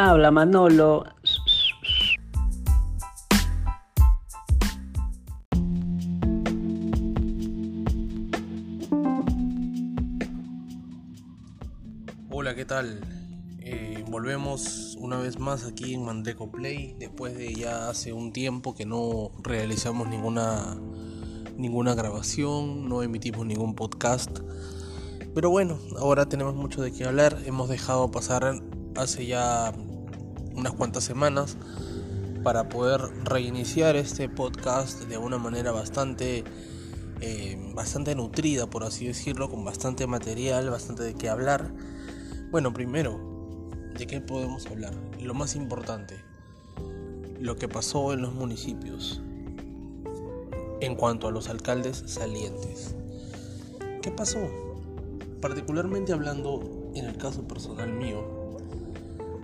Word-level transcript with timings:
Habla 0.00 0.30
Manolo. 0.30 1.04
Hola, 12.30 12.54
¿qué 12.54 12.64
tal? 12.64 13.00
Eh, 13.58 14.04
volvemos 14.08 14.96
una 15.00 15.18
vez 15.18 15.40
más 15.40 15.64
aquí 15.64 15.94
en 15.94 16.04
Mandeco 16.04 16.52
Play 16.52 16.94
después 17.00 17.36
de 17.36 17.52
ya 17.52 17.88
hace 17.88 18.12
un 18.12 18.32
tiempo 18.32 18.76
que 18.76 18.86
no 18.86 19.32
realizamos 19.42 20.08
ninguna 20.08 20.76
ninguna 21.56 21.96
grabación, 21.96 22.88
no 22.88 23.02
emitimos 23.02 23.44
ningún 23.44 23.74
podcast. 23.74 24.30
Pero 25.34 25.50
bueno, 25.50 25.76
ahora 25.98 26.28
tenemos 26.28 26.54
mucho 26.54 26.82
de 26.82 26.92
qué 26.92 27.02
hablar. 27.04 27.36
Hemos 27.46 27.68
dejado 27.68 28.12
pasar 28.12 28.62
hace 28.98 29.26
ya 29.26 29.72
unas 30.58 30.72
cuantas 30.72 31.04
semanas 31.04 31.56
para 32.42 32.68
poder 32.68 33.00
reiniciar 33.24 33.94
este 33.94 34.28
podcast 34.28 35.02
de 35.04 35.16
una 35.16 35.38
manera 35.38 35.70
bastante 35.70 36.42
eh, 37.20 37.72
bastante 37.74 38.14
nutrida 38.16 38.68
por 38.68 38.82
así 38.82 39.06
decirlo 39.06 39.48
con 39.48 39.64
bastante 39.64 40.06
material 40.06 40.68
bastante 40.68 41.04
de 41.04 41.14
qué 41.14 41.28
hablar. 41.28 41.72
Bueno 42.50 42.72
primero 42.72 43.70
de 43.96 44.06
qué 44.06 44.20
podemos 44.20 44.66
hablar 44.66 44.94
lo 45.20 45.32
más 45.34 45.54
importante 45.54 46.16
lo 47.40 47.56
que 47.56 47.68
pasó 47.68 48.12
en 48.12 48.22
los 48.22 48.34
municipios 48.34 49.22
en 50.80 50.96
cuanto 50.96 51.28
a 51.28 51.30
los 51.30 51.48
alcaldes 51.48 52.02
salientes. 52.06 52.96
Qué 54.02 54.10
pasó 54.10 54.40
particularmente 55.40 56.12
hablando 56.12 56.90
en 56.94 57.04
el 57.04 57.16
caso 57.16 57.46
personal 57.46 57.92
mío 57.92 58.37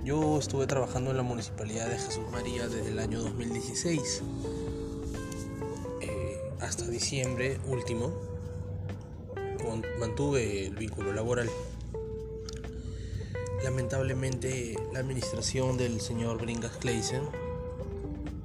yo 0.05 0.38
estuve 0.38 0.66
trabajando 0.66 1.10
en 1.12 1.16
la 1.16 1.22
Municipalidad 1.22 1.88
de 1.88 1.97
Jesús 1.97 2.24
María 2.30 2.69
desde 2.69 2.91
el 2.91 2.98
año 2.98 3.22
2016 3.22 4.22
eh, 6.02 6.41
hasta 6.60 6.86
diciembre 6.86 7.58
último. 7.66 8.12
Mantuve 9.98 10.66
el 10.66 10.77
vínculo 10.77 11.12
laboral. 11.12 11.48
Lamentablemente 13.64 14.77
la 14.92 14.98
administración 14.98 15.78
del 15.78 16.00
señor 16.02 16.41
Bringas 16.41 16.77
Kleisen 16.77 17.22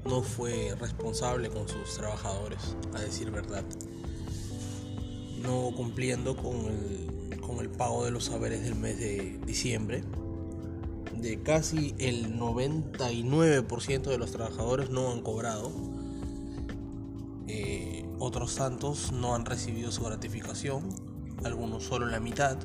no 0.05 0.23
fue 0.23 0.73
responsable 0.79 1.49
con 1.49 1.67
sus 1.67 1.93
trabajadores, 1.95 2.77
a 2.93 3.01
decir 3.01 3.31
verdad. 3.31 3.65
No 5.41 5.71
cumpliendo 5.75 6.37
con 6.37 6.55
el, 6.55 7.41
con 7.41 7.59
el 7.59 7.69
pago 7.69 8.05
de 8.05 8.11
los 8.11 8.25
saberes 8.25 8.63
del 8.63 8.75
mes 8.75 8.97
de 8.97 9.37
diciembre 9.45 10.03
de 11.21 11.41
casi 11.41 11.93
el 11.97 12.39
99% 12.39 14.03
de 14.03 14.17
los 14.17 14.31
trabajadores 14.31 14.89
no 14.89 15.11
han 15.11 15.21
cobrado. 15.21 15.71
Eh, 17.47 18.05
otros 18.19 18.55
tantos 18.55 19.11
no 19.11 19.35
han 19.35 19.45
recibido 19.45 19.91
su 19.91 20.03
gratificación, 20.03 20.89
algunos 21.43 21.83
solo 21.83 22.05
la 22.05 22.19
mitad. 22.19 22.57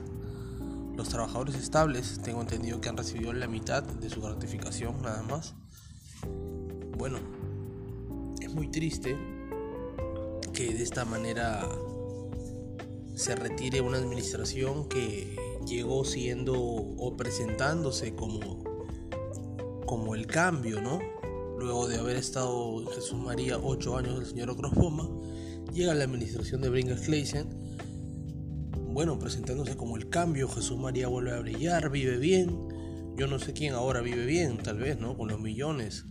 Los 0.97 1.09
trabajadores 1.09 1.57
estables 1.57 2.21
tengo 2.23 2.41
entendido 2.41 2.81
que 2.81 2.89
han 2.89 2.97
recibido 2.97 3.33
la 3.33 3.49
mitad 3.49 3.83
de 3.83 4.11
su 4.11 4.21
gratificación 4.21 5.03
nada 5.03 5.23
más. 5.23 5.55
Bueno, 6.97 7.19
es 8.41 8.53
muy 8.53 8.69
triste 8.69 9.17
que 10.53 10.73
de 10.73 10.83
esta 10.83 11.05
manera 11.05 11.69
se 13.15 13.35
retire 13.35 13.81
una 13.81 13.99
administración 13.99 14.89
que 14.89 15.37
llegó 15.67 16.05
siendo 16.05 16.55
o 16.55 17.17
presentándose 17.17 18.15
como, 18.15 18.65
como 19.87 20.15
el 20.15 20.27
cambio, 20.27 20.81
¿no? 20.81 20.99
Luego 21.59 21.89
de 21.89 21.97
haber 21.97 22.17
estado 22.17 22.85
Jesús 22.95 23.19
María 23.19 23.59
ocho 23.59 23.97
años 23.97 24.19
el 24.19 24.27
señor 24.27 24.51
Ocrofoma, 24.51 25.09
llega 25.73 25.95
la 25.95 26.05
administración 26.05 26.61
de 26.61 26.69
Bringas 26.69 27.03
Kleisen, 27.03 27.49
bueno, 28.93 29.19
presentándose 29.19 29.77
como 29.77 29.97
el 29.97 30.09
cambio, 30.09 30.49
Jesús 30.49 30.79
María 30.79 31.09
vuelve 31.09 31.33
a 31.33 31.41
brillar, 31.41 31.91
vive 31.91 32.17
bien, 32.19 32.57
yo 33.17 33.27
no 33.27 33.39
sé 33.39 33.53
quién 33.53 33.75
ahora 33.75 34.01
vive 34.01 34.25
bien, 34.27 34.59
tal 34.59 34.79
vez, 34.79 35.01
¿no? 35.01 35.17
Con 35.17 35.29
los 35.29 35.41
millones. 35.41 36.07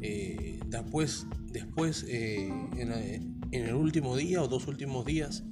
Eh, 0.00 0.60
después, 0.66 1.26
después 1.50 2.04
eh, 2.08 2.48
en 2.76 3.66
el 3.66 3.74
último 3.74 4.16
día 4.16 4.42
o 4.42 4.48
dos 4.48 4.66
últimos 4.66 5.04
días, 5.04 5.44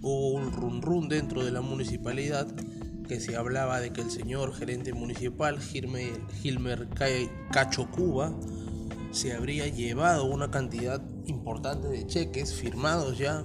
hubo 0.00 0.30
un 0.30 0.52
run 0.52 0.82
run 0.82 1.08
dentro 1.08 1.44
de 1.44 1.50
la 1.50 1.60
municipalidad 1.60 2.46
que 3.08 3.20
se 3.20 3.36
hablaba 3.36 3.80
de 3.80 3.92
que 3.92 4.02
el 4.02 4.10
señor 4.10 4.52
gerente 4.54 4.92
municipal 4.92 5.58
Gilmer, 5.60 6.88
Cacho 7.50 7.90
Cuba 7.90 8.38
se 9.10 9.32
habría 9.32 9.66
llevado 9.66 10.26
una 10.26 10.50
cantidad 10.50 11.02
importante 11.24 11.88
de 11.88 12.06
cheques 12.06 12.54
firmados 12.54 13.16
ya 13.16 13.44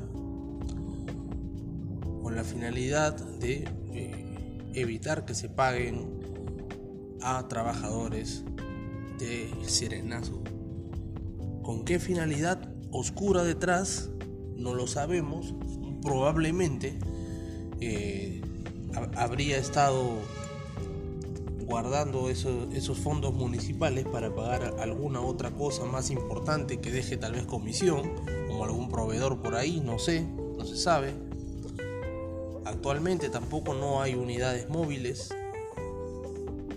con 2.22 2.36
la 2.36 2.44
finalidad 2.44 3.16
de 3.40 3.66
eh, 3.94 4.70
evitar 4.74 5.24
que 5.24 5.34
se 5.34 5.48
paguen 5.50 6.20
a 7.22 7.48
trabajadores 7.48 8.44
de 9.18 9.50
Serenazo. 9.66 10.44
¿Con 11.64 11.86
qué 11.86 12.00
finalidad 12.00 12.70
oscura 12.92 13.44
detrás? 13.44 14.10
No 14.58 14.74
lo 14.74 14.88
sabemos, 14.88 15.56
probablemente 16.04 16.98
eh, 17.80 18.42
habría 19.16 19.58
estado 19.58 20.18
guardando 21.66 22.30
esos, 22.30 22.98
fondos 23.00 23.34
municipales 23.34 24.06
para 24.06 24.34
pagar 24.36 24.76
alguna 24.80 25.22
otra 25.22 25.52
cosa 25.52 25.86
más 25.86 26.12
importante 26.12 26.80
que 26.80 26.92
deje 26.92 27.18
tal 27.18 27.34
vez 27.34 27.46
comisión, 27.46 28.12
como 28.48 28.66
algún 28.66 28.90
proveedor 28.90 29.42
por 29.42 29.56
ahí, 29.56 29.80
no 29.80 29.98
sé, 29.98 30.22
no 30.58 30.66
se 30.66 30.78
sabe. 30.78 31.14
Actualmente 32.66 33.30
tampoco 33.30 33.74
no 33.74 34.02
hay 34.02 34.14
unidades 34.14 34.70
móviles, 34.70 35.34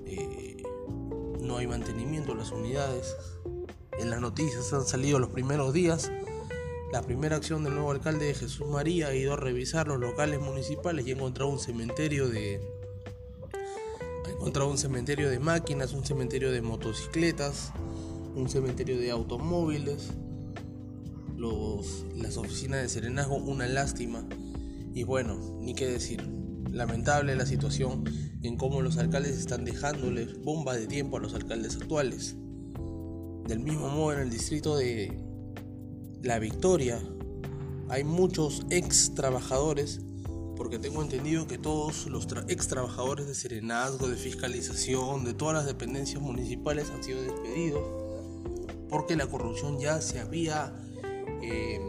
eh, 0.07 0.63
no 1.41 1.59
hay 1.59 1.67
mantenimiento 1.67 2.33
de 2.33 2.39
las 2.39 2.53
unidades. 2.53 3.15
En 3.99 4.11
las 4.11 4.21
noticias 4.21 4.73
han 4.73 4.87
salido 4.87 5.19
los 5.19 5.31
primeros 5.31 5.73
días 5.73 6.11
la 6.93 7.03
primera 7.03 7.37
acción 7.37 7.65
del 7.65 7.75
nuevo 7.75 7.91
alcalde 7.91 8.27
de 8.27 8.35
Jesús 8.35 8.67
María 8.69 9.09
ha 9.09 9.15
ido 9.15 9.33
a 9.33 9.37
revisar 9.37 9.89
los 9.89 9.99
locales 9.99 10.41
municipales 10.41 11.07
y 11.07 11.11
ha 11.11 11.15
encontrado 11.15 11.51
un 11.51 11.59
cementerio 11.59 12.29
de 12.29 12.61
ha 14.25 14.31
encontrado 14.31 14.71
un 14.71 14.79
cementerio 14.79 15.31
de 15.31 15.39
máquinas, 15.39 15.93
un 15.93 16.05
cementerio 16.05 16.53
de 16.53 16.63
motocicletas, 16.63 17.73
un 18.35 18.49
cementerio 18.49 18.99
de 18.99 19.11
automóviles, 19.11 20.11
los, 21.37 22.05
las 22.15 22.37
oficinas 22.37 22.83
de 22.83 22.89
serenazgo, 22.89 23.37
una 23.37 23.67
lástima. 23.67 24.27
Y 24.95 25.05
bueno, 25.05 25.59
ni 25.61 25.75
qué 25.75 25.87
decir. 25.87 26.23
Lamentable 26.71 27.37
la 27.37 27.47
situación 27.47 28.05
en 28.43 28.57
cómo 28.57 28.83
los 28.83 28.99
alcaldes 28.99 29.39
están 29.39 29.65
dejándoles 29.65 30.39
bomba 30.43 30.77
de 30.77 30.87
tiempo 30.87 31.17
a 31.17 31.21
los 31.21 31.35
alcaldes 31.35 31.77
actuales. 31.77 32.37
Del 33.47 33.61
mismo 33.61 33.89
modo 33.89 34.13
en 34.13 34.21
el 34.21 34.31
distrito 34.31 34.77
de 34.77 35.26
la 36.23 36.39
victoria. 36.39 37.01
Hay 37.89 38.05
muchos 38.05 38.67
ex 38.71 39.15
trabajadores, 39.15 40.01
porque 40.57 40.79
tengo 40.79 41.03
entendido 41.03 41.47
que 41.47 41.59
todos 41.59 42.07
los 42.07 42.27
ex 42.49 42.69
trabajadores 42.69 43.27
de 43.27 43.35
serenazgo, 43.35 44.09
de 44.09 44.17
fiscalización, 44.17 45.25
de 45.25 45.35
todas 45.35 45.55
las 45.55 45.67
dependencias 45.67 46.21
municipales 46.21 46.91
han 46.91 47.05
sido 47.05 47.23
despedidos, 47.23 47.83
porque 48.89 49.17
la 49.17 49.27
corrupción 49.27 49.79
ya 49.79 50.01
se 50.01 50.21
había, 50.21 50.75
eh, 51.43 51.81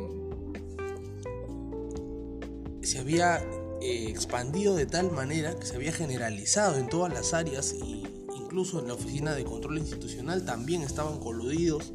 se 2.82 3.00
había 3.00 3.40
eh, 3.82 4.08
expandido 4.10 4.76
de 4.76 4.86
tal 4.86 5.12
manera 5.12 5.58
que 5.58 5.66
se 5.66 5.76
había 5.76 5.92
generalizado 5.92 6.78
en 6.78 6.90
todas 6.90 7.14
las 7.14 7.34
áreas 7.34 7.74
y 7.74 8.04
incluso 8.36 8.80
en 8.80 8.88
la 8.88 8.94
oficina 8.94 9.34
de 9.34 9.44
control 9.44 9.78
institucional 9.78 10.46
también 10.46 10.82
estaban 10.82 11.20
coludidos 11.20 11.94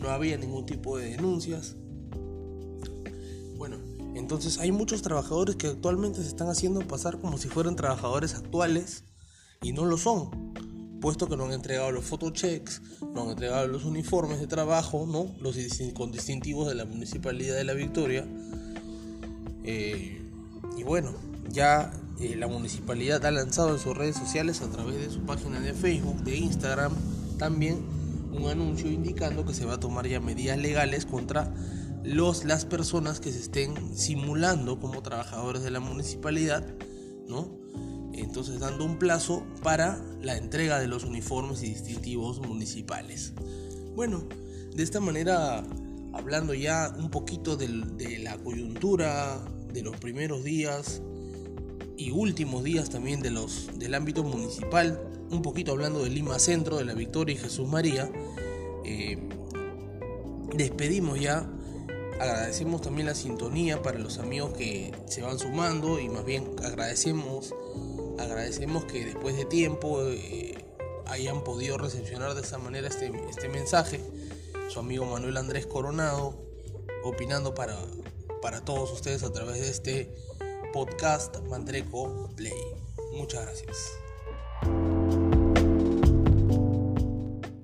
no 0.00 0.10
había 0.10 0.36
ningún 0.36 0.66
tipo 0.66 0.98
de 0.98 1.10
denuncias. 1.10 1.76
Bueno, 3.56 3.76
entonces 4.14 4.58
hay 4.58 4.72
muchos 4.72 5.02
trabajadores 5.02 5.56
que 5.56 5.68
actualmente 5.68 6.22
se 6.22 6.28
están 6.28 6.48
haciendo 6.48 6.80
pasar 6.86 7.18
como 7.20 7.38
si 7.38 7.48
fueran 7.48 7.76
trabajadores 7.76 8.34
actuales 8.34 9.04
y 9.62 9.72
no 9.72 9.84
lo 9.84 9.98
son, 9.98 10.54
puesto 11.00 11.28
que 11.28 11.36
no 11.36 11.46
han 11.46 11.52
entregado 11.52 11.90
los 11.90 12.04
photochecks, 12.04 12.82
no 13.14 13.22
han 13.22 13.30
entregado 13.30 13.66
los 13.66 13.84
uniformes 13.84 14.40
de 14.40 14.46
trabajo, 14.46 15.06
¿no? 15.06 15.34
los 15.40 15.56
con 15.94 16.12
distintivos 16.12 16.68
de 16.68 16.74
la 16.74 16.84
Municipalidad 16.84 17.56
de 17.56 17.64
La 17.64 17.74
Victoria. 17.74 18.26
Eh, 19.64 20.22
y 20.76 20.82
bueno, 20.84 21.12
ya 21.50 21.92
eh, 22.20 22.36
la 22.36 22.46
municipalidad 22.46 23.24
ha 23.26 23.30
lanzado 23.30 23.74
en 23.74 23.78
sus 23.78 23.96
redes 23.96 24.16
sociales 24.16 24.62
a 24.62 24.70
través 24.70 24.96
de 24.96 25.10
su 25.10 25.20
página 25.20 25.60
de 25.60 25.74
Facebook, 25.74 26.22
de 26.22 26.36
Instagram, 26.36 26.92
también 27.38 27.97
un 28.32 28.48
anuncio 28.48 28.90
indicando 28.90 29.44
que 29.44 29.54
se 29.54 29.64
va 29.64 29.74
a 29.74 29.80
tomar 29.80 30.06
ya 30.06 30.20
medidas 30.20 30.58
legales 30.58 31.06
contra 31.06 31.52
los, 32.04 32.44
las 32.44 32.64
personas 32.64 33.20
que 33.20 33.32
se 33.32 33.40
estén 33.40 33.96
simulando 33.96 34.80
como 34.80 35.02
trabajadores 35.02 35.62
de 35.62 35.70
la 35.70 35.80
municipalidad, 35.80 36.64
¿no? 37.26 37.58
entonces 38.20 38.60
dando 38.60 38.84
un 38.84 38.98
plazo 38.98 39.44
para 39.62 40.02
la 40.20 40.36
entrega 40.36 40.78
de 40.78 40.88
los 40.88 41.04
uniformes 41.04 41.62
y 41.62 41.68
distintivos 41.68 42.40
municipales. 42.40 43.32
Bueno, 43.94 44.24
de 44.74 44.82
esta 44.82 45.00
manera, 45.00 45.64
hablando 46.12 46.54
ya 46.54 46.92
un 46.98 47.10
poquito 47.10 47.56
de 47.56 48.18
la 48.22 48.36
coyuntura 48.38 49.40
de 49.72 49.82
los 49.82 49.96
primeros 49.96 50.44
días 50.44 51.02
y 51.96 52.10
últimos 52.10 52.64
días 52.64 52.90
también 52.90 53.20
de 53.20 53.30
los, 53.30 53.68
del 53.78 53.94
ámbito 53.94 54.22
municipal, 54.22 55.00
un 55.30 55.42
poquito 55.42 55.72
hablando 55.72 56.02
de 56.02 56.10
Lima 56.10 56.38
Centro, 56.38 56.76
de 56.76 56.84
la 56.84 56.94
Victoria 56.94 57.34
y 57.34 57.38
Jesús 57.38 57.68
María, 57.68 58.10
eh, 58.84 59.18
despedimos 60.54 61.20
ya. 61.20 61.48
Agradecemos 62.20 62.80
también 62.80 63.06
la 63.06 63.14
sintonía 63.14 63.80
para 63.80 63.98
los 63.98 64.18
amigos 64.18 64.52
que 64.54 64.92
se 65.06 65.22
van 65.22 65.38
sumando 65.38 66.00
y 66.00 66.08
más 66.08 66.24
bien 66.24 66.50
agradecemos, 66.64 67.54
agradecemos 68.18 68.84
que 68.86 69.04
después 69.04 69.36
de 69.36 69.44
tiempo 69.44 70.02
eh, 70.02 70.56
hayan 71.06 71.44
podido 71.44 71.78
recepcionar 71.78 72.34
de 72.34 72.40
esa 72.40 72.58
manera 72.58 72.88
este, 72.88 73.12
este 73.30 73.48
mensaje. 73.48 74.00
Su 74.68 74.80
amigo 74.80 75.06
Manuel 75.06 75.36
Andrés 75.36 75.66
Coronado, 75.66 76.34
opinando 77.04 77.54
para, 77.54 77.78
para 78.42 78.64
todos 78.64 78.92
ustedes 78.92 79.22
a 79.22 79.32
través 79.32 79.60
de 79.60 79.68
este 79.68 80.14
podcast 80.72 81.38
Mandreco 81.48 82.30
Play. 82.36 82.52
Muchas 83.12 83.42
gracias. 83.42 84.07